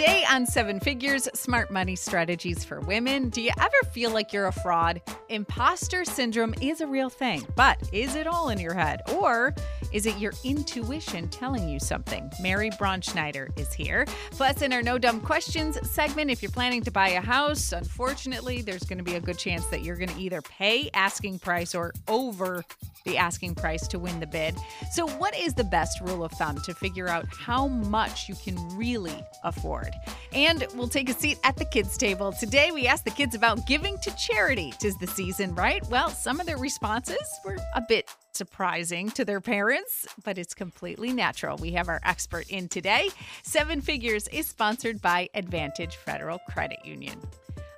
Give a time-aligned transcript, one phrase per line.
[0.00, 4.46] Today on Seven Figures Smart Money Strategies for Women, do you ever feel like you're
[4.46, 5.02] a fraud?
[5.28, 9.02] Imposter syndrome is a real thing, but is it all in your head?
[9.12, 9.52] Or
[9.92, 12.30] is it your intuition telling you something?
[12.40, 14.06] Mary Braunschneider is here.
[14.30, 18.62] Plus, in our No Dumb Questions segment, if you're planning to buy a house, unfortunately,
[18.62, 21.74] there's going to be a good chance that you're going to either pay asking price
[21.74, 22.64] or over
[23.04, 24.54] the asking price to win the bid.
[24.92, 28.56] So, what is the best rule of thumb to figure out how much you can
[28.76, 29.92] really afford?
[30.32, 32.32] And we'll take a seat at the kids' table.
[32.32, 34.72] Today, we asked the kids about giving to charity.
[34.78, 35.84] Tis the season, right?
[35.88, 41.12] Well, some of their responses were a bit surprising to their parents, but it's completely
[41.12, 41.56] natural.
[41.56, 43.10] We have our expert in today.
[43.42, 47.20] Seven Figures is sponsored by Advantage Federal Credit Union.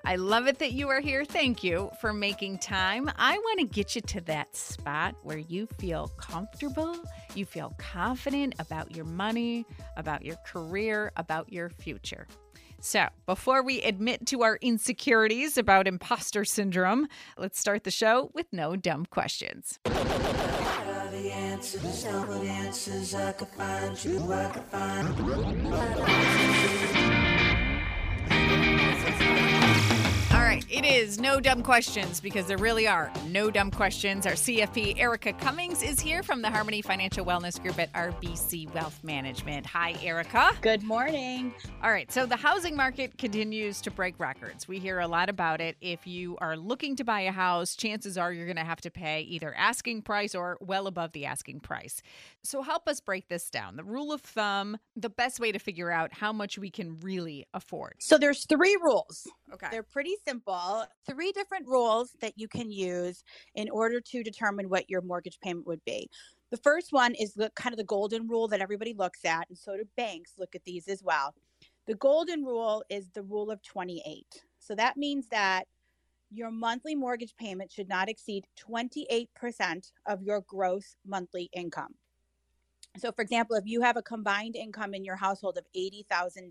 [0.05, 1.25] I love it that you are here.
[1.25, 3.11] Thank you for making time.
[3.17, 6.97] I want to get you to that spot where you feel comfortable,
[7.35, 9.65] you feel confident about your money,
[9.97, 12.27] about your career, about your future.
[12.81, 17.07] So, before we admit to our insecurities about imposter syndrome,
[17.39, 19.79] let's start the show with no dumb questions.
[19.87, 19.95] All
[30.63, 34.27] right, it is no dumb questions because there really are no dumb questions.
[34.27, 39.03] Our CFP Erica Cummings is here from the Harmony Financial Wellness Group at RBC Wealth
[39.03, 39.67] Management.
[39.67, 40.51] Hi, Erica.
[40.61, 41.55] Good morning.
[41.83, 44.69] All right, so the housing market continues to break records.
[44.69, 45.77] We hear a lot about it.
[45.81, 48.91] If you are looking to buy a house, chances are you're going to have to
[48.91, 52.03] pay either asking price or well above the asking price.
[52.43, 53.77] So help us break this down.
[53.77, 57.47] The rule of thumb, the best way to figure out how much we can really
[57.55, 57.95] afford.
[57.99, 59.27] So there's three rules.
[59.53, 59.69] Okay.
[59.71, 60.52] They're pretty simple.
[61.07, 65.67] Three different rules that you can use in order to determine what your mortgage payment
[65.67, 66.09] would be.
[66.51, 69.57] The first one is the kind of the golden rule that everybody looks at, and
[69.57, 71.35] so do banks look at these as well.
[71.87, 74.27] The golden rule is the rule of 28.
[74.61, 75.65] So that means that
[76.31, 81.95] your monthly mortgage payment should not exceed 28% of your gross monthly income.
[82.99, 86.51] So, for example, if you have a combined income in your household of $80,000,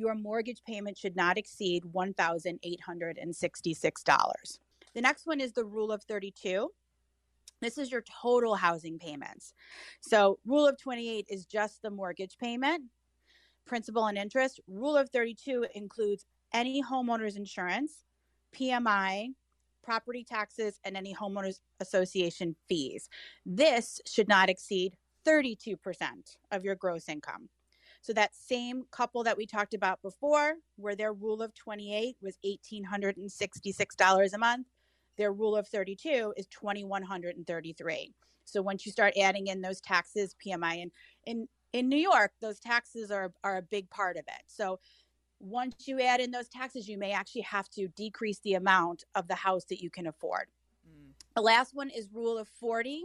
[0.00, 4.58] your mortgage payment should not exceed $1,866.
[4.94, 6.70] The next one is the rule of 32.
[7.60, 9.52] This is your total housing payments.
[10.00, 12.84] So, rule of 28 is just the mortgage payment,
[13.66, 14.58] principal and interest.
[14.66, 16.24] Rule of 32 includes
[16.54, 18.04] any homeowner's insurance,
[18.56, 19.34] PMI,
[19.84, 23.10] property taxes, and any homeowners association fees.
[23.44, 24.96] This should not exceed
[25.26, 25.76] 32%
[26.50, 27.50] of your gross income.
[28.02, 32.38] So that same couple that we talked about before, where their rule of 28 was
[32.44, 34.66] $1,866 a month,
[35.16, 40.82] their rule of 32 is 2133 So once you start adding in those taxes, PMI,
[40.82, 40.90] and
[41.26, 44.42] in, in New York, those taxes are, are a big part of it.
[44.46, 44.80] So
[45.38, 49.28] once you add in those taxes, you may actually have to decrease the amount of
[49.28, 50.46] the house that you can afford.
[50.88, 51.12] Mm.
[51.34, 53.04] The last one is rule of 40.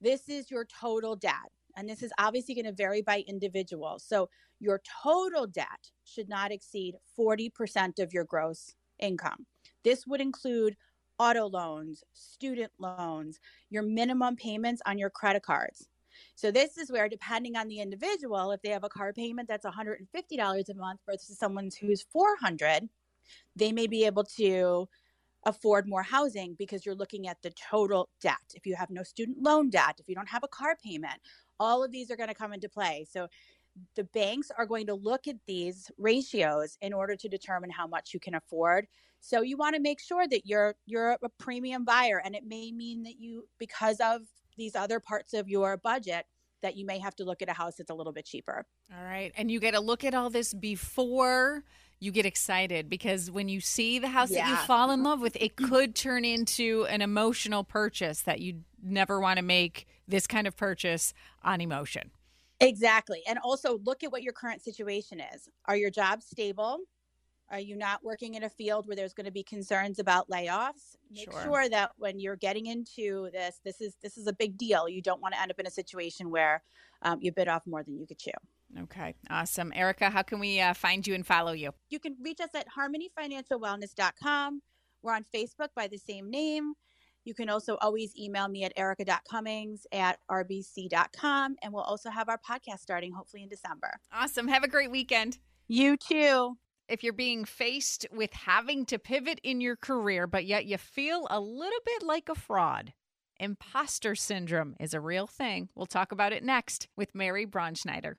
[0.00, 1.50] This is your total debt.
[1.76, 3.98] And this is obviously going to vary by individual.
[3.98, 9.46] So your total debt should not exceed 40% of your gross income.
[9.84, 10.76] This would include
[11.18, 15.88] auto loans, student loans, your minimum payments on your credit cards.
[16.34, 19.66] So this is where depending on the individual, if they have a car payment that's
[19.66, 22.88] $150 a month versus someone who's 400,
[23.56, 24.88] they may be able to
[25.44, 28.36] afford more housing because you're looking at the total debt.
[28.54, 31.20] If you have no student loan debt, if you don't have a car payment,
[31.58, 33.06] all of these are going to come into play.
[33.10, 33.28] So
[33.94, 38.12] the banks are going to look at these ratios in order to determine how much
[38.12, 38.86] you can afford.
[39.20, 42.72] So you want to make sure that you're you're a premium buyer and it may
[42.72, 44.22] mean that you because of
[44.56, 46.26] these other parts of your budget
[46.62, 48.66] that you may have to look at a house that's a little bit cheaper.
[48.94, 49.32] All right.
[49.36, 51.64] And you get to look at all this before
[52.00, 54.44] you get excited because when you see the house yeah.
[54.44, 58.62] that you fall in love with, it could turn into an emotional purchase that you
[58.82, 61.12] never want to make this kind of purchase
[61.44, 62.10] on emotion.
[62.58, 63.22] Exactly.
[63.28, 65.48] And also look at what your current situation is.
[65.66, 66.78] Are your jobs stable?
[67.50, 70.96] Are you not working in a field where there's going to be concerns about layoffs?
[71.10, 71.42] Make sure.
[71.42, 74.88] sure that when you're getting into this, this is this is a big deal.
[74.88, 76.62] You don't want to end up in a situation where
[77.02, 78.30] um, you bit off more than you could chew.
[78.78, 79.72] Okay, awesome.
[79.74, 81.72] Erica, how can we uh, find you and follow you?
[81.88, 84.62] You can reach us at harmonyfinancialwellness.com.
[85.02, 86.74] We're on Facebook by the same name.
[87.24, 91.56] You can also always email me at erica.cummings at rbc.com.
[91.62, 94.00] And we'll also have our podcast starting hopefully in December.
[94.12, 94.48] Awesome.
[94.48, 95.38] Have a great weekend.
[95.68, 96.56] You too.
[96.88, 101.26] If you're being faced with having to pivot in your career, but yet you feel
[101.30, 102.92] a little bit like a fraud,
[103.38, 105.68] imposter syndrome is a real thing.
[105.74, 108.14] We'll talk about it next with Mary Braunschneider.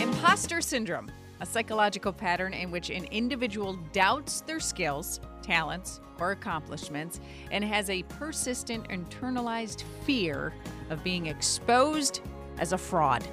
[0.00, 1.10] Imposter syndrome,
[1.40, 7.20] a psychological pattern in which an individual doubts their skills, talents, or accomplishments
[7.50, 10.52] and has a persistent internalized fear
[10.90, 12.20] of being exposed
[12.58, 13.26] as a fraud.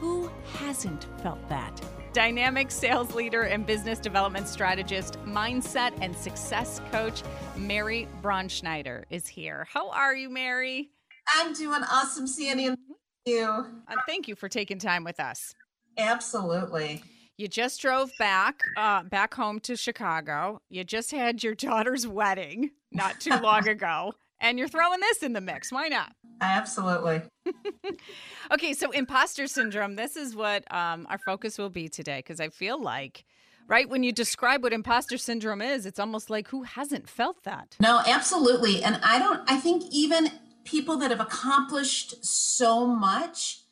[0.00, 1.80] Who hasn't felt that?
[2.14, 7.24] Dynamic sales leader and business development strategist, mindset and success coach,
[7.56, 9.66] Mary Braunschneider is here.
[9.68, 10.90] How are you, Mary?
[11.34, 12.78] I'm doing awesome, Sandy, thank
[13.26, 13.48] you.
[13.48, 15.56] Uh, thank you for taking time with us.
[15.98, 17.02] Absolutely.
[17.36, 20.60] You just drove back, uh, back home to Chicago.
[20.68, 24.12] You just had your daughter's wedding not too long ago,
[24.44, 25.72] and you're throwing this in the mix.
[25.72, 26.12] Why not?
[26.40, 27.22] Absolutely.
[28.52, 29.96] okay, so imposter syndrome.
[29.96, 33.24] This is what um, our focus will be today because I feel like,
[33.66, 37.74] right, when you describe what imposter syndrome is, it's almost like who hasn't felt that?
[37.80, 38.84] No, absolutely.
[38.84, 40.30] And I don't, I think even
[40.64, 43.62] people that have accomplished so much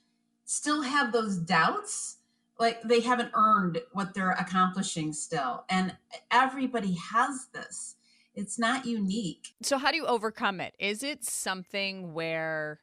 [0.47, 2.17] still have those doubts.
[2.59, 5.65] Like they haven't earned what they're accomplishing still.
[5.69, 5.97] And
[6.31, 7.97] everybody has this
[8.35, 9.55] it's not unique.
[9.63, 10.75] So, how do you overcome it?
[10.79, 12.81] Is it something where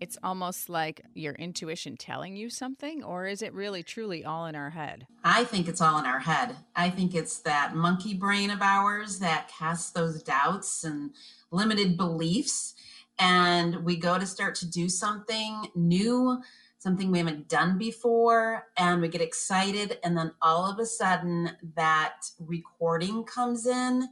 [0.00, 4.56] it's almost like your intuition telling you something, or is it really truly all in
[4.56, 5.06] our head?
[5.22, 6.56] I think it's all in our head.
[6.74, 11.10] I think it's that monkey brain of ours that casts those doubts and
[11.50, 12.74] limited beliefs.
[13.18, 16.40] And we go to start to do something new,
[16.78, 19.98] something we haven't done before, and we get excited.
[20.02, 24.08] And then all of a sudden, that recording comes in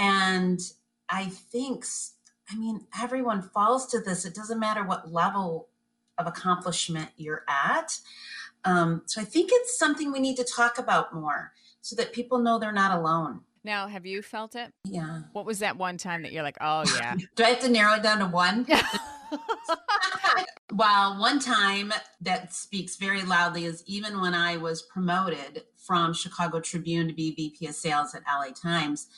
[0.00, 0.58] and
[1.10, 1.84] I think,
[2.50, 4.24] I mean, everyone falls to this.
[4.24, 5.68] It doesn't matter what level
[6.16, 7.98] of accomplishment you're at.
[8.64, 11.52] Um, so I think it's something we need to talk about more
[11.82, 13.40] so that people know they're not alone.
[13.62, 14.72] Now, have you felt it?
[14.84, 15.20] Yeah.
[15.34, 17.16] What was that one time that you're like, oh, yeah?
[17.36, 18.66] Do I have to narrow it down to one?
[20.72, 21.92] well, one time
[22.22, 27.34] that speaks very loudly is even when I was promoted from Chicago Tribune to be
[27.34, 29.08] VP of Sales at LA Times.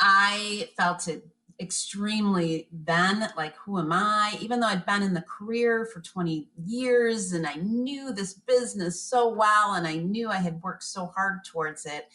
[0.00, 1.26] I felt it
[1.60, 4.38] extremely then like who am i?
[4.40, 9.00] Even though i'd been in the career for 20 years and i knew this business
[9.00, 12.06] so well and i knew i had worked so hard towards it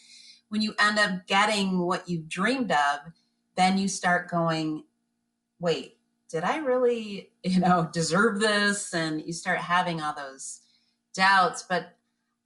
[0.48, 3.00] when you end up getting what you've dreamed of
[3.54, 4.82] then you start going
[5.60, 5.98] wait
[6.34, 8.92] did i really you know deserve this?
[8.92, 10.60] And you start having all those
[11.14, 11.62] doubts.
[11.62, 11.96] But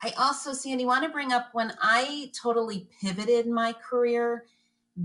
[0.03, 4.45] i also sandy want to bring up when i totally pivoted my career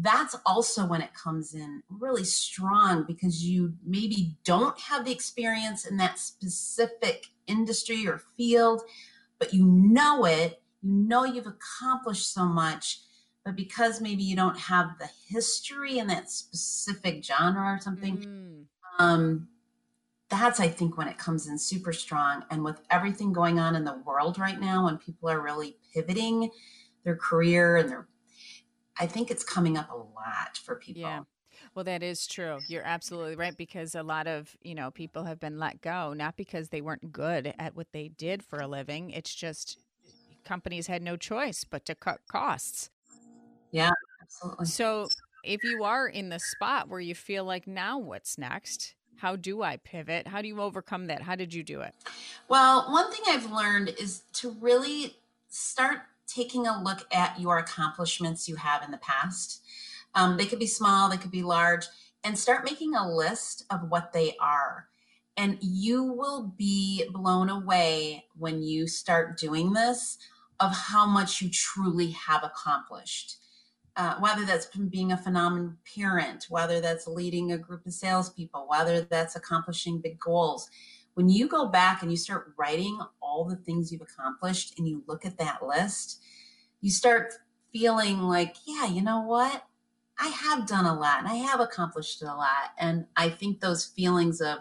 [0.02, 5.86] that's also when it comes in really strong because you maybe don't have the experience
[5.86, 8.82] in that specific industry or field,
[9.38, 13.02] but you know it, you know you've accomplished so much,
[13.46, 18.64] but because maybe you don't have the history in that specific genre or something, mm.
[18.98, 19.48] um,
[20.30, 22.46] that's I think when it comes in super strong.
[22.50, 26.50] And with everything going on in the world right now, when people are really pivoting
[27.04, 28.08] their career and their
[29.00, 31.02] I think it's coming up a lot for people.
[31.02, 31.22] Yeah.
[31.76, 32.60] Well, that is true.
[32.68, 36.36] You're absolutely right because a lot of, you know, people have been let go not
[36.36, 39.12] because they weren't good at what they did for a living.
[39.12, 39.80] It's just
[40.44, 42.90] companies had no choice but to cut costs.
[43.72, 44.66] Yeah, absolutely.
[44.66, 45.08] So,
[45.44, 48.96] if you are in the spot where you feel like now what's next?
[49.18, 50.28] How do I pivot?
[50.28, 51.22] How do you overcome that?
[51.22, 51.94] How did you do it?
[52.48, 55.18] Well, one thing I've learned is to really
[55.50, 59.62] start taking a look at your accomplishments you have in the past.
[60.16, 61.86] Um, they could be small, they could be large,
[62.24, 64.88] and start making a list of what they are.
[65.36, 70.18] And you will be blown away when you start doing this
[70.60, 73.38] of how much you truly have accomplished.
[73.96, 79.02] Uh, whether that's being a phenomenal parent, whether that's leading a group of salespeople, whether
[79.02, 80.68] that's accomplishing big goals.
[81.14, 82.98] When you go back and you start writing
[83.34, 86.22] all the things you've accomplished and you look at that list,
[86.82, 87.34] you start
[87.72, 89.64] feeling like, yeah, you know what?
[90.20, 92.72] I have done a lot and I have accomplished a lot.
[92.78, 94.60] And I think those feelings of,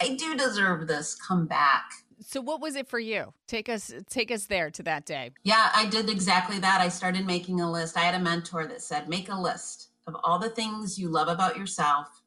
[0.00, 1.84] I do deserve this come back.
[2.20, 3.34] So what was it for you?
[3.46, 5.32] Take us take us there to that day.
[5.42, 6.80] Yeah, I did exactly that.
[6.80, 7.98] I started making a list.
[7.98, 11.28] I had a mentor that said, make a list of all the things you love
[11.28, 12.22] about yourself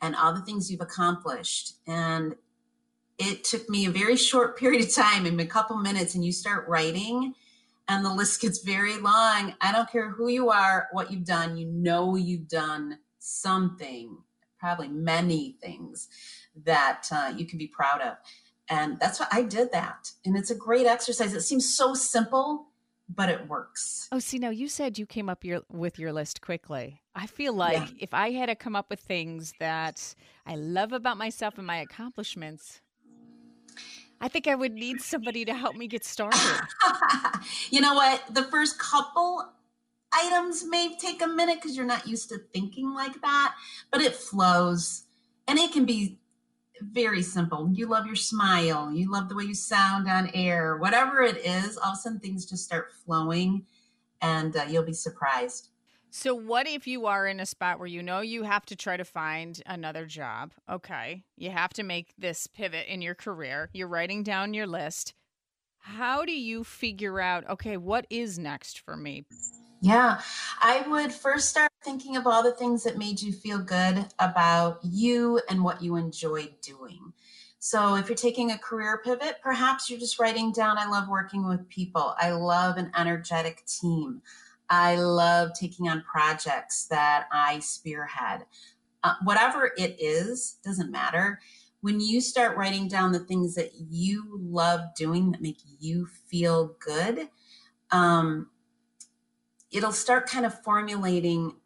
[0.00, 1.74] and all the things you've accomplished.
[1.86, 2.36] And
[3.20, 6.32] it took me a very short period of time, in a couple minutes, and you
[6.32, 7.34] start writing
[7.90, 9.52] and the list gets very long.
[9.60, 14.16] I don't care who you are, what you've done, you know you've done something,
[14.60, 16.08] probably many things
[16.64, 18.16] that uh, you can be proud of.
[18.68, 20.12] And that's what I did that.
[20.24, 21.34] And it's a great exercise.
[21.34, 22.68] It seems so simple,
[23.12, 24.08] but it works.
[24.12, 27.02] Oh, see, now you said you came up your, with your list quickly.
[27.16, 27.88] I feel like yeah.
[27.98, 30.14] if I had to come up with things that
[30.46, 32.80] I love about myself and my accomplishments,
[34.20, 36.38] I think I would need somebody to help me get started.
[37.70, 38.22] you know what?
[38.30, 39.50] The first couple
[40.12, 43.54] items may take a minute because you're not used to thinking like that,
[43.90, 45.04] but it flows
[45.48, 46.18] and it can be
[46.82, 47.70] very simple.
[47.72, 51.76] You love your smile, you love the way you sound on air, whatever it is,
[51.76, 53.66] all of a sudden things just start flowing
[54.22, 55.69] and uh, you'll be surprised.
[56.12, 58.96] So, what if you are in a spot where you know you have to try
[58.96, 60.52] to find another job?
[60.68, 61.22] Okay.
[61.36, 63.70] You have to make this pivot in your career.
[63.72, 65.14] You're writing down your list.
[65.78, 69.24] How do you figure out, okay, what is next for me?
[69.80, 70.20] Yeah,
[70.60, 74.80] I would first start thinking of all the things that made you feel good about
[74.82, 77.12] you and what you enjoyed doing.
[77.60, 81.48] So, if you're taking a career pivot, perhaps you're just writing down, I love working
[81.48, 82.16] with people.
[82.18, 84.22] I love an energetic team.
[84.70, 88.46] I love taking on projects that I spearhead.
[89.02, 91.40] Uh, whatever it is, doesn't matter.
[91.80, 96.76] When you start writing down the things that you love doing that make you feel
[96.78, 97.28] good,
[97.90, 98.48] um,
[99.72, 101.56] it'll start kind of formulating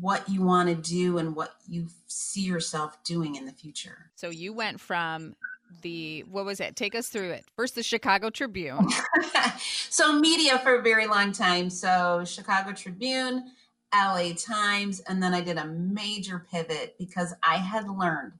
[0.00, 4.10] what you want to do and what you see yourself doing in the future.
[4.16, 5.36] So you went from
[5.82, 6.76] the what was it?
[6.76, 7.44] Take us through it.
[7.56, 8.88] First the Chicago Tribune.
[9.90, 11.70] so media for a very long time.
[11.70, 13.50] So Chicago Tribune,
[13.94, 18.32] LA Times, and then I did a major pivot because I had learned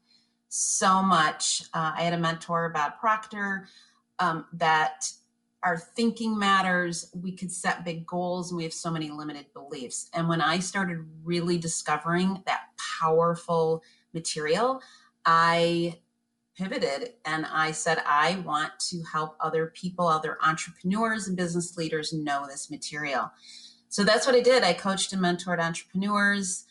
[0.49, 1.63] so much.
[1.75, 3.69] Uh, I had a mentor Bob Proctor
[4.19, 5.11] um, that
[5.65, 7.11] our thinking matters.
[7.15, 10.11] We could set big goals and we have so many limited beliefs.
[10.13, 12.67] And when I started really discovering that
[13.01, 14.81] powerful material,
[15.25, 15.99] I
[16.57, 22.13] pivoted and I said, I want to help other people, other entrepreneurs and business leaders
[22.13, 23.31] know this material.
[23.89, 24.63] So that's what I did.
[24.63, 26.65] I coached and mentored entrepreneurs.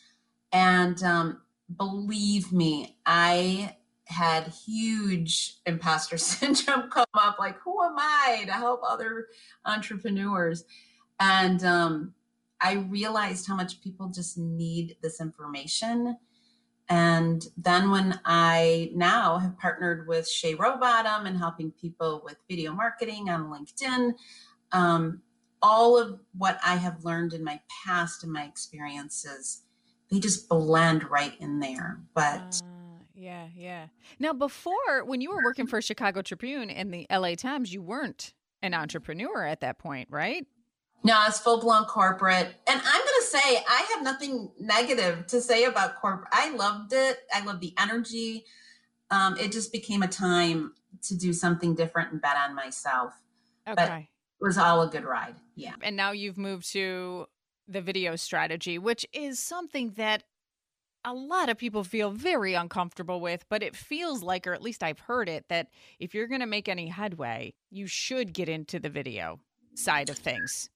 [0.52, 1.40] And um,
[1.76, 3.76] believe me, I
[4.06, 9.28] had huge imposter syndrome come up like who am i to help other
[9.64, 10.64] entrepreneurs
[11.20, 12.12] and um,
[12.60, 16.16] i realized how much people just need this information
[16.88, 22.72] and then when i now have partnered with shay rowbottom and helping people with video
[22.72, 24.12] marketing on linkedin
[24.72, 25.20] um,
[25.62, 29.62] all of what i have learned in my past and my experiences
[30.10, 32.74] they just blend right in there but uh
[33.16, 33.86] yeah, yeah.
[34.18, 38.34] Now, before, when you were working for Chicago Tribune and the LA Times, you weren't
[38.60, 40.44] an entrepreneur at that point, right?
[41.04, 42.54] No, it's full blown corporate.
[42.66, 46.28] And I'm going to say, I have nothing negative to say about corporate.
[46.32, 47.18] I loved it.
[47.32, 48.44] I loved the energy.
[49.10, 50.72] Um, it just became a time
[51.02, 53.14] to do something different and bet on myself.
[53.68, 53.74] Okay.
[53.76, 54.06] But it
[54.40, 55.36] was all a good ride.
[55.56, 55.74] Yeah.
[55.82, 57.26] And now you've moved to
[57.66, 60.22] the video strategy, which is something that
[61.04, 64.82] a lot of people feel very uncomfortable with, but it feels like, or at least
[64.82, 68.78] I've heard it, that if you're going to make any headway, you should get into
[68.78, 69.40] the video
[69.74, 70.70] side of things.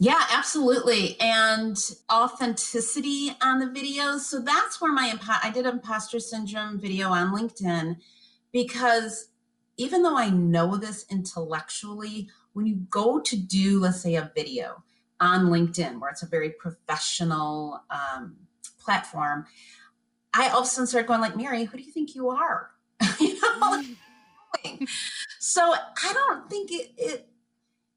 [0.00, 1.16] Yeah, absolutely.
[1.20, 1.76] And
[2.12, 4.20] authenticity on the videos.
[4.20, 7.96] So that's where my, I did imposter syndrome video on LinkedIn
[8.52, 9.28] because
[9.76, 14.82] even though I know this intellectually, when you go to do, let's say, a video
[15.20, 18.36] on LinkedIn, where it's a very professional, um,
[18.82, 19.46] platform,
[20.32, 22.70] I all of a sudden started going like, Mary, who do you think you are?
[23.20, 23.84] you know?
[25.38, 27.28] so I don't think it, it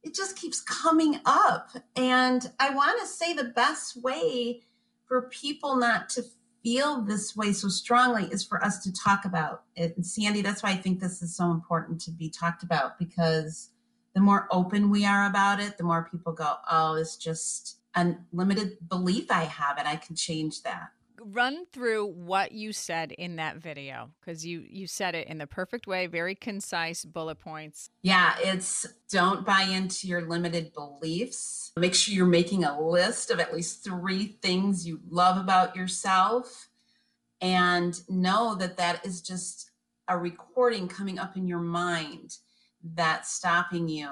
[0.03, 1.69] it just keeps coming up.
[1.95, 4.61] And I want to say the best way
[5.07, 6.23] for people not to
[6.63, 9.95] feel this way so strongly is for us to talk about it.
[9.95, 13.69] And Sandy, that's why I think this is so important to be talked about because
[14.13, 18.77] the more open we are about it, the more people go, oh, it's just unlimited
[18.87, 20.91] belief I have and I can change that.
[21.23, 25.47] Run through what you said in that video because you you said it in the
[25.47, 27.89] perfect way, very concise bullet points.
[28.01, 31.71] Yeah, it's don't buy into your limited beliefs.
[31.77, 36.69] Make sure you're making a list of at least 3 things you love about yourself
[37.39, 39.71] and know that that is just
[40.07, 42.37] a recording coming up in your mind
[42.83, 44.09] that's stopping you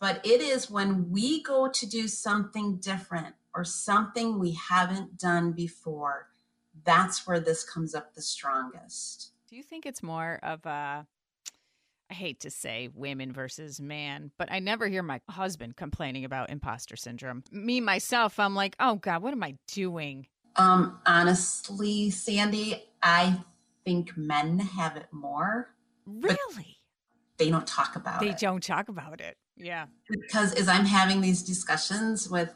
[0.00, 5.52] but it is when we go to do something different or something we haven't done
[5.52, 6.28] before,
[6.84, 9.32] that's where this comes up the strongest.
[9.48, 11.06] Do you think it's more of a
[12.10, 16.50] I hate to say women versus man, but I never hear my husband complaining about
[16.50, 17.44] imposter syndrome.
[17.52, 23.40] Me myself, I'm like, "Oh god, what am I doing?" Um honestly, Sandy, I
[23.84, 25.74] think men have it more.
[26.06, 26.78] Really?
[27.38, 28.32] They don't talk about they it.
[28.32, 29.36] They don't talk about it.
[29.56, 29.86] Yeah.
[30.08, 32.54] Because as I'm having these discussions with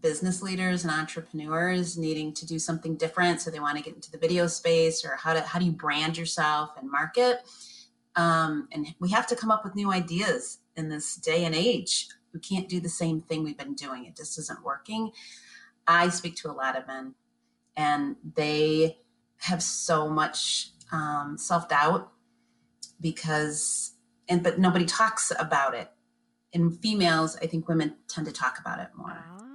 [0.00, 4.10] business leaders and entrepreneurs needing to do something different so they want to get into
[4.10, 7.40] the video space or how to how do you brand yourself and market
[8.16, 12.08] Um, and we have to come up with new ideas in this day and age.
[12.34, 14.04] We can't do the same thing we've been doing.
[14.04, 15.12] It just isn't working.
[15.86, 17.14] I speak to a lot of men,
[17.76, 18.98] and they
[19.38, 22.12] have so much um, self doubt
[23.00, 23.92] because,
[24.28, 25.90] and but nobody talks about it.
[26.52, 29.24] In females, I think women tend to talk about it more.
[29.26, 29.51] Ah,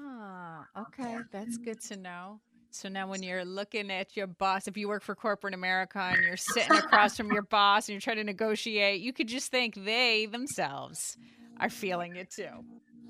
[0.79, 1.17] okay.
[1.31, 2.39] That's good to know.
[2.69, 6.23] So now when you're looking at your boss, if you work for corporate America and
[6.23, 9.75] you're sitting across from your boss and you're trying to negotiate, you could just think
[9.83, 11.17] they themselves
[11.59, 12.49] are feeling it too.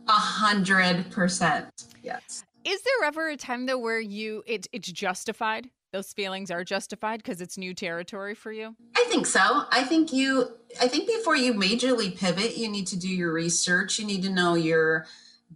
[0.07, 1.69] A hundred percent.
[2.01, 2.45] Yes.
[2.63, 5.69] Is there ever a time though where you it, it's justified?
[5.91, 8.75] Those feelings are justified because it's new territory for you?
[8.95, 9.63] I think so.
[9.71, 14.00] I think you I think before you majorly pivot, you need to do your research.
[14.00, 15.07] You need to know you're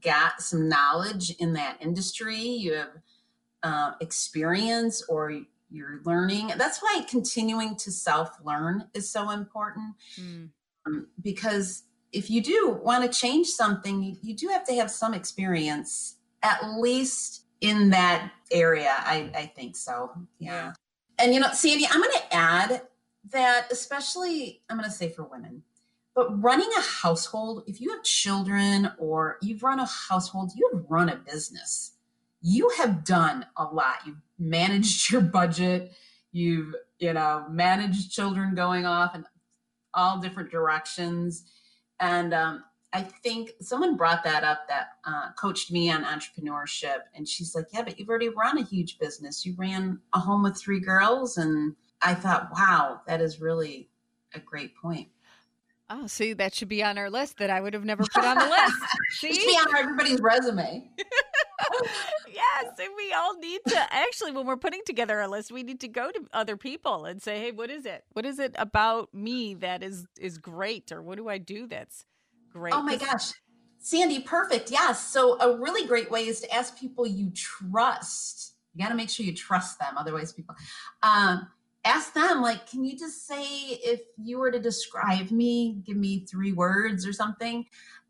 [0.02, 2.38] got some knowledge in that industry.
[2.38, 2.90] You have
[3.64, 6.52] uh, experience or you're learning.
[6.58, 10.50] That's why continuing to self learn is so important mm.
[10.86, 14.92] um, because if you do want to change something, you, you, do have to have
[14.92, 18.94] some experience, at least in that area.
[18.98, 20.12] I, I think so.
[20.40, 20.52] Yeah.
[20.52, 20.74] yeah.
[21.20, 22.82] And, you know, Sandy, I'm going to add
[23.30, 25.64] that, especially, I'm going to say for women,
[26.28, 30.84] but running a household, if you have children or you've run a household, you have
[30.90, 31.94] run a business
[32.42, 33.98] you have done a lot.
[34.06, 35.94] You've managed your budget.
[36.32, 39.26] You've, you know, managed children going off in
[39.94, 41.44] all different directions.
[42.00, 42.64] And um,
[42.94, 47.00] I think someone brought that up that uh, coached me on entrepreneurship.
[47.14, 49.46] And she's like, Yeah, but you've already run a huge business.
[49.46, 51.38] You ran a home with three girls.
[51.38, 53.90] And I thought, wow, that is really
[54.34, 55.10] a great point.
[55.94, 58.38] Oh, see, that should be on our list that I would have never put on
[58.38, 58.78] the list.
[59.12, 59.34] See?
[59.34, 60.90] should be on everybody's resume.
[62.30, 65.82] yes, and we all need to actually when we're putting together a list, we need
[65.82, 68.06] to go to other people and say, "Hey, what is it?
[68.14, 72.06] What is it about me that is is great or what do I do that's
[72.54, 73.34] great?" Oh my gosh.
[73.80, 74.72] Sandy, perfect.
[74.72, 75.06] Yes.
[75.06, 78.54] So a really great way is to ask people you trust.
[78.74, 80.56] You got to make sure you trust them otherwise people
[81.04, 81.48] um
[81.84, 86.26] ask them like can you just say if you were to describe me give me
[86.26, 87.66] three words or something?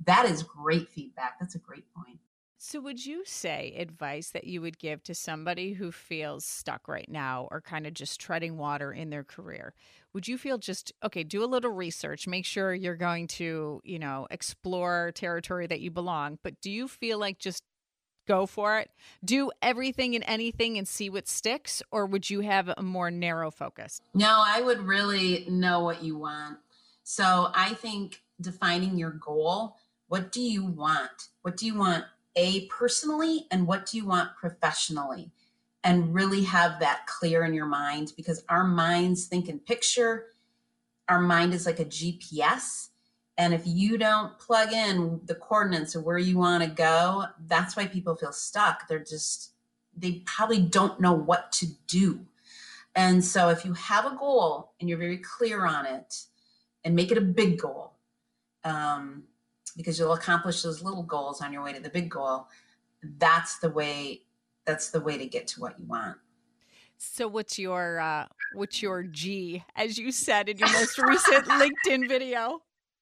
[0.05, 1.39] That is great feedback.
[1.39, 2.19] That's a great point.
[2.63, 7.09] So, would you say advice that you would give to somebody who feels stuck right
[7.09, 9.73] now or kind of just treading water in their career?
[10.13, 13.97] Would you feel just, okay, do a little research, make sure you're going to, you
[13.97, 17.63] know, explore territory that you belong, but do you feel like just
[18.27, 18.89] go for it?
[19.23, 21.81] Do everything and anything and see what sticks?
[21.91, 24.01] Or would you have a more narrow focus?
[24.13, 26.57] No, I would really know what you want.
[27.03, 29.75] So, I think defining your goal
[30.11, 31.29] what do you want?
[31.41, 32.03] What do you want
[32.35, 35.31] a personally and what do you want professionally
[35.85, 40.25] and really have that clear in your mind because our minds think in picture
[41.07, 42.89] our mind is like a gps
[43.41, 47.75] and if you don't plug in the coordinates of where you want to go that's
[47.75, 48.87] why people feel stuck.
[48.87, 49.53] They're just
[49.97, 52.25] they probably don't know what to do.
[52.95, 56.23] And so if you have a goal and you're very clear on it
[56.85, 57.93] and make it a big goal
[58.63, 59.23] um,
[59.75, 62.47] because you'll accomplish those little goals on your way to the big goal
[63.17, 64.21] that's the way
[64.65, 66.17] that's the way to get to what you want.
[66.99, 72.07] So what's your uh what's your g as you said in your most recent linkedin
[72.07, 72.61] video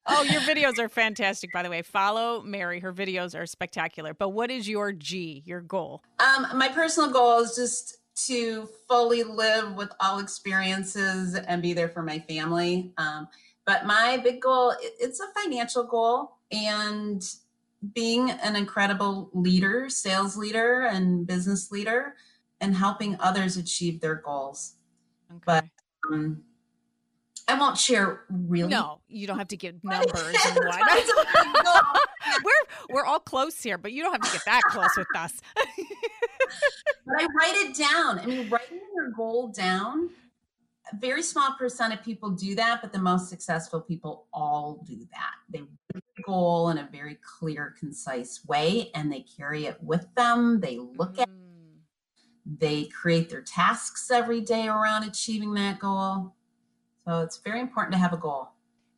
[0.09, 1.81] oh your videos are fantastic by the way.
[1.81, 2.79] Follow mary.
[2.79, 4.13] Her videos are spectacular.
[4.13, 6.03] But what is your g your goal?
[6.19, 11.89] Um my personal goal is just to fully live with all experiences and be there
[11.89, 12.91] for my family.
[12.97, 13.27] Um,
[13.65, 17.23] but my big goal it's a financial goal and
[17.93, 22.15] being an incredible leader, sales leader, and business leader,
[22.59, 24.75] and helping others achieve their goals.
[25.31, 25.41] Okay.
[25.45, 25.65] But
[26.11, 26.43] um,
[27.49, 28.69] I won't share really.
[28.69, 31.99] No, you don't have to give numbers and what.
[32.43, 32.51] we're
[32.89, 35.41] we're all close here, but you don't have to get that close with us.
[35.55, 38.19] but I write it down.
[38.19, 40.09] I mean, writing your goal down
[40.91, 44.97] a very small percent of people do that, but the most successful people all do
[45.11, 45.35] that.
[45.49, 50.07] They write the goal in a very clear, concise way, and they carry it with
[50.15, 50.59] them.
[50.59, 51.23] They look mm.
[51.23, 51.29] at
[52.57, 56.33] they create their tasks every day around achieving that goal.
[57.07, 58.49] So it's very important to have a goal.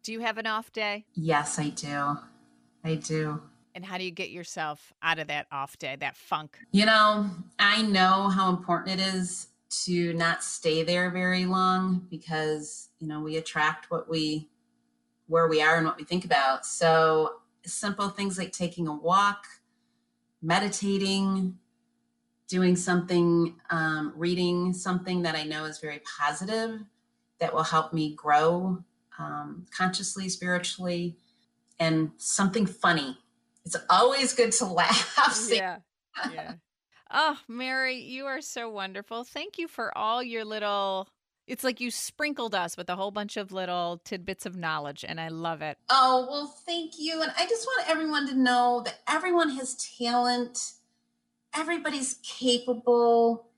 [0.04, 1.06] Do you have an off day?
[1.14, 2.18] Yes, I do.
[2.84, 3.42] I do.
[3.74, 6.58] And how do you get yourself out of that off day, that funk?
[6.72, 12.90] You know, I know how important it is to not stay there very long because
[13.00, 14.50] you know we attract what we
[15.28, 17.36] where we are and what we think about so
[17.66, 19.46] simple things like taking a walk
[20.42, 21.58] meditating
[22.50, 26.82] doing something um, reading something that i know is very positive
[27.42, 28.78] that will help me grow
[29.20, 31.18] um, consciously, spiritually,
[31.80, 33.18] and something funny.
[33.66, 35.48] It's always good to laugh.
[35.50, 35.80] Yeah.
[36.32, 36.54] Yeah.
[37.12, 39.26] Oh, Mary, you are so wonderful.
[39.26, 41.10] Thank you for all your little.
[41.48, 45.20] It's like you sprinkled us with a whole bunch of little tidbits of knowledge, and
[45.20, 45.78] I love it.
[45.90, 47.22] Oh, well, thank you.
[47.22, 50.58] And I just want everyone to know that everyone has talent,
[51.54, 53.50] everybody's capable,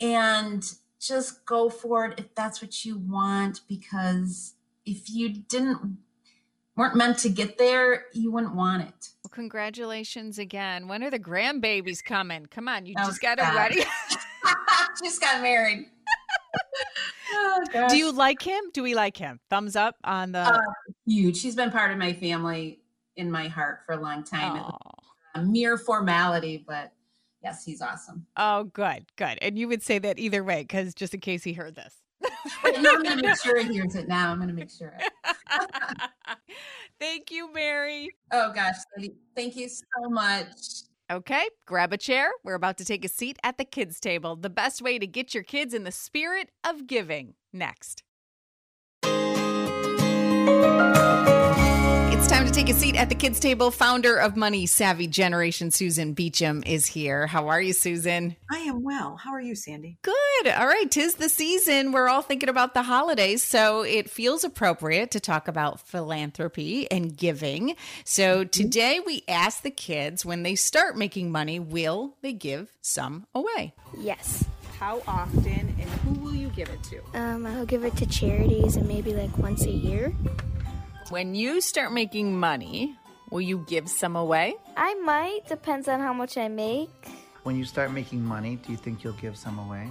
[0.00, 0.64] and
[1.02, 3.60] just go for it if that's what you want.
[3.68, 4.54] Because
[4.86, 5.98] if you didn't
[6.76, 9.08] weren't meant to get there, you wouldn't want it.
[9.22, 10.88] Well, congratulations again.
[10.88, 12.46] When are the grandbabies coming?
[12.46, 13.84] Come on, you Oh, just got it ready.
[15.02, 15.86] just got married.
[17.34, 18.62] oh, Do you like him?
[18.72, 19.40] Do we like him?
[19.50, 20.40] Thumbs up on the.
[20.40, 20.58] Uh,
[21.06, 21.42] huge?
[21.42, 22.80] He's been part of my family
[23.16, 24.70] in my heart for a long time.
[25.34, 26.92] A mere formality, but
[27.42, 28.26] yes, he's awesome.
[28.36, 29.38] oh, good, good.
[29.42, 31.96] And you would say that either way, because just in case he heard this.
[32.64, 34.30] I'm going to make sure he hears it now.
[34.30, 34.96] I'm going to make sure.
[37.00, 38.10] Thank you, Mary.
[38.30, 38.76] Oh gosh,
[39.34, 40.84] thank you so much.
[41.10, 42.30] Okay, grab a chair.
[42.44, 44.36] We're about to take a seat at the kids' table.
[44.36, 47.34] The best way to get your kids in the spirit of giving.
[47.52, 48.04] Next.
[52.42, 53.70] It's time to take a seat at the kids' table.
[53.70, 57.28] Founder of Money Savvy Generation, Susan Beacham, is here.
[57.28, 58.34] How are you, Susan?
[58.50, 59.16] I am well.
[59.16, 59.96] How are you, Sandy?
[60.02, 60.48] Good.
[60.48, 60.90] All right.
[60.90, 61.92] Tis the season.
[61.92, 63.44] We're all thinking about the holidays.
[63.44, 67.76] So it feels appropriate to talk about philanthropy and giving.
[68.04, 73.28] So today we ask the kids when they start making money, will they give some
[73.36, 73.72] away?
[73.96, 74.44] Yes.
[74.80, 77.00] How often and who will you give it to?
[77.14, 80.12] Um, I'll give it to charities and maybe like once a year.
[81.12, 82.96] When you start making money,
[83.28, 84.54] will you give some away?
[84.78, 86.88] I might, depends on how much I make.
[87.42, 89.90] When you start making money, do you think you'll give some away?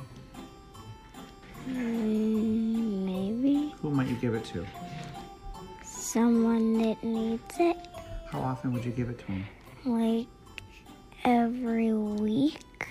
[1.70, 4.66] Mm, maybe Who might you give it to?
[5.86, 7.78] someone that needs it,
[8.32, 9.46] How often would you give it to them?
[9.86, 10.26] like
[11.24, 12.88] every week.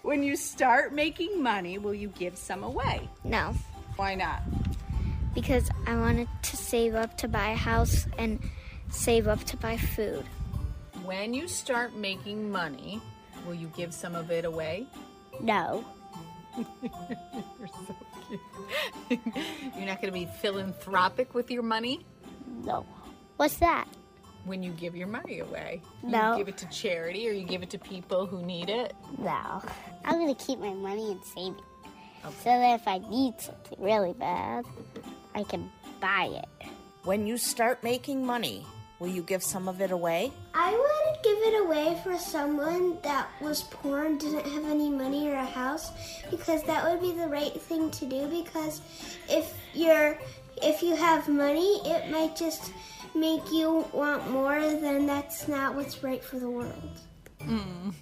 [0.00, 3.10] When you start making money, will you give some away?
[3.24, 3.52] No,
[3.96, 4.40] Why not?
[5.40, 8.40] Because I wanted to save up to buy a house and
[8.90, 10.24] save up to buy food.
[11.04, 13.00] When you start making money,
[13.46, 14.86] will you give some of it away?
[15.40, 15.84] No,
[16.82, 17.96] You're so
[18.28, 19.20] cute.
[19.76, 22.04] You're not going to be philanthropic with your money
[22.64, 22.84] no.
[23.36, 23.86] What's that?
[24.44, 25.82] when you give your money away.
[26.02, 26.32] No.
[26.32, 28.94] You give it to charity or you give it to people who need it.
[29.18, 29.62] No.
[30.06, 31.64] I'm gonna keep my money and save it.
[32.24, 34.64] So that if I need something really bad,
[35.38, 35.70] I can
[36.00, 36.68] buy it.
[37.04, 38.66] When you start making money,
[38.98, 40.32] will you give some of it away?
[40.52, 45.28] I would give it away for someone that was poor and didn't have any money
[45.28, 45.92] or a house
[46.28, 48.80] because that would be the right thing to do because
[49.28, 50.18] if you're
[50.60, 52.72] if you have money, it might just
[53.14, 56.98] make you want more then that's not what's right for the world.
[57.42, 57.94] Mm.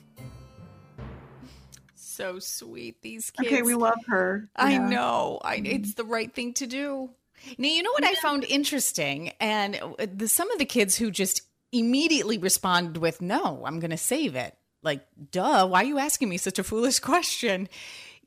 [1.95, 3.53] So sweet, these kids.
[3.53, 4.49] Okay, we love her.
[4.57, 4.89] I Yeah.
[4.89, 5.39] know.
[5.45, 7.11] I, it's the right thing to do.
[7.59, 9.33] Now, you know what I found interesting?
[9.41, 13.91] And uh, the, some of the kids who just immediately responded with, no, I'm going
[13.91, 14.57] to save it.
[14.83, 17.69] Like, duh, why are you asking me such a foolish question?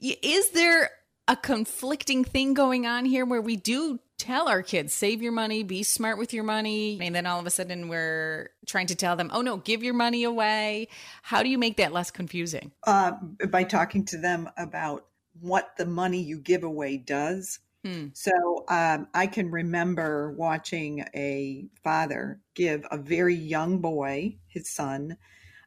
[0.02, 0.92] Is there
[1.28, 5.64] a conflicting thing going on here where we do tell our kids, save your money,
[5.64, 7.00] be smart with your money?
[7.02, 9.94] And then all of a sudden we're trying to tell them, oh no, give your
[9.94, 10.88] money away.
[11.22, 12.72] How do you make that less confusing?
[12.86, 13.14] Uh,
[13.50, 15.06] by talking to them about
[15.40, 17.60] what the money you give away does.
[17.86, 18.08] Hmm.
[18.14, 25.18] So um, I can remember watching a father give a very young boy, his son,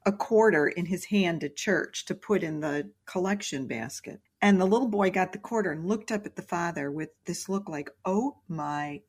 [0.05, 4.21] a quarter in his hand at church to put in the collection basket.
[4.43, 7.49] And the little boy got the quarter and looked up at the father with this
[7.49, 9.01] look like, oh my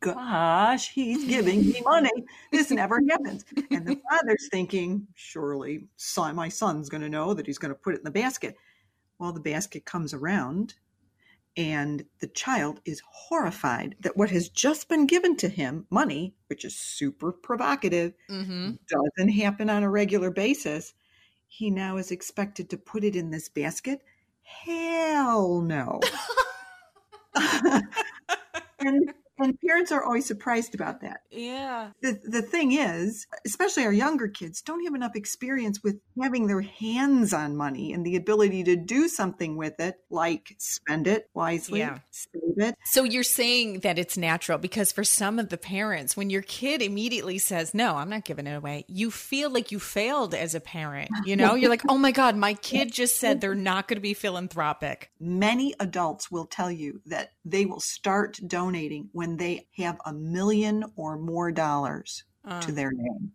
[0.00, 2.24] gosh, he's giving me money.
[2.52, 3.44] This never happens.
[3.70, 7.80] And the father's thinking, surely son, my son's going to know that he's going to
[7.80, 8.56] put it in the basket.
[9.18, 10.74] Well, the basket comes around
[11.56, 16.64] and the child is horrified that what has just been given to him, money, which
[16.64, 18.72] is super provocative, Mm-hmm.
[18.88, 20.94] doesn't happen on a regular basis.
[21.48, 24.02] He now is expected to put it in this basket.
[24.42, 26.00] Hell no.
[28.80, 31.20] and and parents are always surprised about that.
[31.30, 31.90] Yeah.
[32.02, 36.60] The the thing is, especially our younger kids don't have enough experience with having their
[36.62, 41.80] hands on money and the ability to do something with it, like spend it wisely,
[41.80, 41.98] Yeah.
[42.10, 42.74] save it.
[42.84, 46.82] So you're saying that it's natural because for some of the parents, when your kid
[46.82, 50.60] immediately says, No, I'm not giving it away, you feel like you failed as a
[50.60, 51.10] parent.
[51.24, 54.00] You know, you're like, Oh my God, my kid just said they're not going to
[54.02, 55.10] be philanthropic.
[55.20, 60.84] Many adults will tell you that they will start donating when they have a million
[60.96, 62.60] or more dollars uh.
[62.60, 63.32] to their name.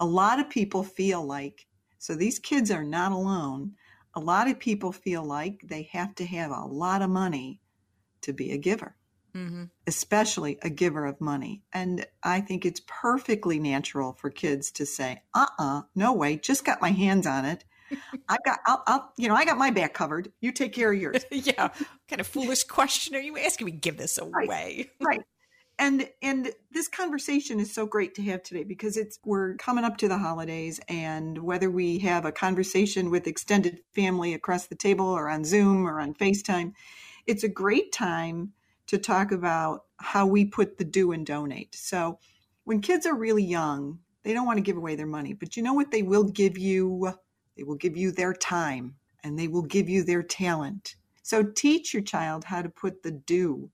[0.00, 1.66] A lot of people feel like,
[1.98, 3.72] so these kids are not alone.
[4.14, 7.60] A lot of people feel like they have to have a lot of money
[8.22, 8.96] to be a giver,
[9.34, 9.64] mm-hmm.
[9.86, 11.62] especially a giver of money.
[11.72, 16.36] And I think it's perfectly natural for kids to say, uh uh-uh, uh no way,
[16.36, 17.64] just got my hands on it.
[18.28, 20.32] I got, I'll, I'll, you know, I got my back covered.
[20.40, 21.24] You take care of yours.
[21.30, 21.68] yeah.
[21.68, 23.72] What kind of foolish question are you asking me?
[23.72, 24.46] Give this away.
[24.48, 24.90] Right.
[25.00, 25.22] right.
[25.80, 29.96] And and this conversation is so great to have today because it's we're coming up
[29.98, 35.06] to the holidays and whether we have a conversation with extended family across the table
[35.06, 36.72] or on Zoom or on FaceTime,
[37.26, 38.52] it's a great time
[38.88, 41.74] to talk about how we put the do and donate.
[41.76, 42.18] So
[42.64, 45.62] when kids are really young, they don't want to give away their money, but you
[45.62, 47.14] know what they will give you?
[47.58, 48.94] They will give you their time
[49.24, 50.94] and they will give you their talent.
[51.22, 53.70] So teach your child how to put the do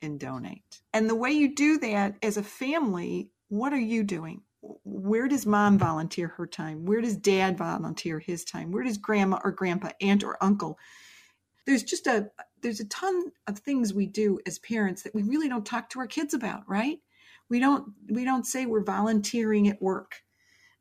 [0.00, 0.80] and donate.
[0.92, 4.42] And the way you do that as a family, what are you doing?
[4.84, 6.86] Where does mom volunteer her time?
[6.86, 8.70] Where does dad volunteer his time?
[8.70, 10.78] Where does grandma or grandpa, aunt or uncle?
[11.66, 12.30] There's just a
[12.62, 15.98] there's a ton of things we do as parents that we really don't talk to
[15.98, 16.98] our kids about, right?
[17.50, 20.23] We don't we don't say we're volunteering at work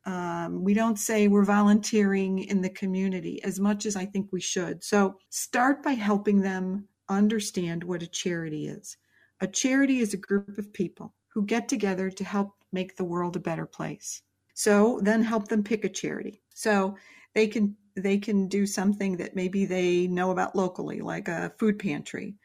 [0.06, 4.42] um, we don't say we're volunteering in the community as much as I think we
[4.42, 4.84] should.
[4.84, 8.98] So start by helping them understand what a charity is.
[9.40, 13.36] A charity is a group of people who get together to help make the world
[13.36, 14.22] a better place.
[14.54, 16.42] So then help them pick a charity.
[16.54, 16.96] So
[17.34, 21.78] they can they can do something that maybe they know about locally, like a food
[21.78, 22.36] pantry.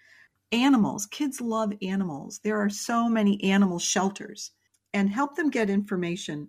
[0.53, 2.41] Animals, kids love animals.
[2.45, 4.53] There are so many animal shelters
[4.93, 6.49] and help them get information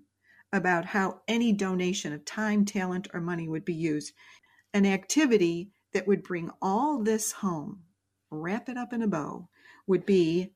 [0.51, 4.13] about how any donation of time, talent, or money would be used.
[4.73, 7.83] An activity that would bring all this home,
[8.31, 9.47] wrap it up in a bow,
[9.88, 10.53] would be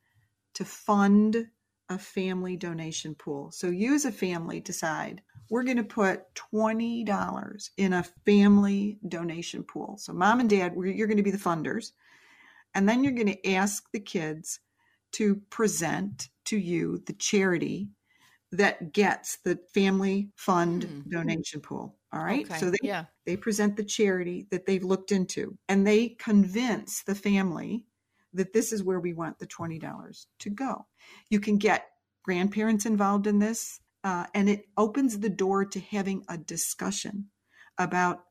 [0.53, 1.47] to fund
[1.89, 3.51] a family donation pool.
[3.51, 9.63] So you as a family decide we're going to put $20 in a family donation
[9.63, 9.97] pool.
[9.99, 11.91] So mom and dad, you're going to be the funders.
[12.73, 14.59] And then you're going to ask the kids
[15.13, 17.89] to present to you the charity
[18.53, 21.09] that gets the family fund mm-hmm.
[21.09, 21.97] donation pool.
[22.11, 22.45] All right.
[22.45, 22.59] Okay.
[22.59, 23.05] So they, yeah.
[23.25, 27.87] they present the charity that they've looked into and they convince the family
[28.33, 30.85] that this is where we want the $20 to go.
[31.29, 31.87] You can get
[32.23, 37.29] grandparents involved in this, uh, and it opens the door to having a discussion
[37.77, 38.23] about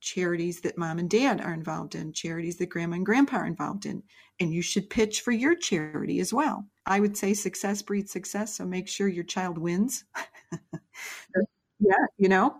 [0.00, 3.86] charities that mom and dad are involved in, charities that grandma and grandpa are involved
[3.86, 4.02] in,
[4.38, 6.66] and you should pitch for your charity as well.
[6.86, 10.04] I would say success breeds success, so make sure your child wins.
[11.80, 12.56] yeah, you know.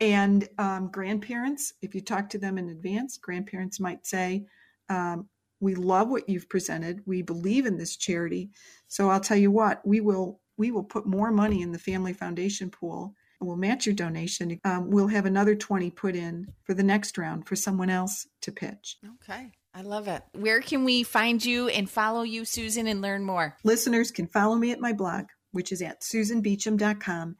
[0.00, 4.46] And um, grandparents, if you talk to them in advance, grandparents might say,
[4.88, 5.28] um,
[5.60, 7.02] "We love what you've presented.
[7.06, 8.50] We believe in this charity.
[8.88, 12.12] So I'll tell you what, we will we will put more money in the family
[12.12, 14.60] foundation pool we'll match your donation.
[14.64, 18.52] Um, we'll have another 20 put in for the next round for someone else to
[18.52, 18.96] pitch.
[19.22, 19.52] Okay.
[19.74, 20.22] I love it.
[20.32, 23.56] Where can we find you and follow you, Susan, and learn more?
[23.62, 27.36] Listeners can follow me at my blog, which is at susanbeacham.com,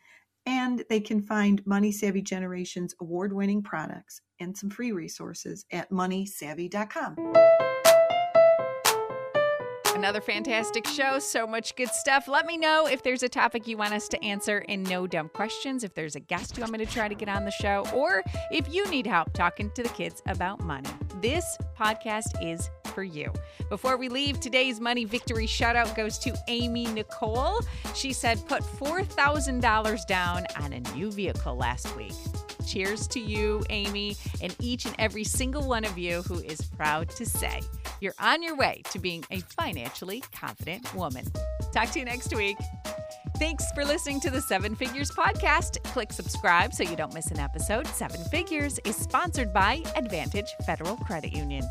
[0.46, 5.90] and they can find Money Savvy Generation's award winning products and some free resources at
[5.90, 7.16] moneysavvy.com.
[10.00, 11.18] Another fantastic show.
[11.18, 12.26] So much good stuff.
[12.26, 15.28] Let me know if there's a topic you want us to answer in no dumb
[15.28, 17.84] questions, if there's a guest you want me to try to get on the show,
[17.92, 20.88] or if you need help talking to the kids about money.
[21.20, 23.30] This podcast is for you.
[23.68, 27.60] Before we leave, today's money victory shout out goes to Amy Nicole.
[27.94, 32.14] She said, put $4,000 down on a new vehicle last week.
[32.66, 37.08] Cheers to you, Amy, and each and every single one of you who is proud
[37.10, 37.60] to say
[38.00, 41.24] you're on your way to being a financially confident woman.
[41.72, 42.56] Talk to you next week.
[43.38, 45.82] Thanks for listening to the Seven Figures Podcast.
[45.84, 47.86] Click subscribe so you don't miss an episode.
[47.86, 51.62] Seven Figures is sponsored by Advantage Federal Credit Union.